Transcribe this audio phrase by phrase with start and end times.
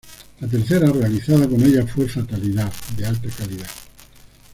[0.39, 3.69] La tercera realizada con ella, fue "Fatalidad", de alta calidad.